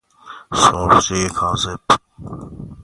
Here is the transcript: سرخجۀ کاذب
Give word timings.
سرخجۀ 0.61 1.21
کاذب 1.37 1.85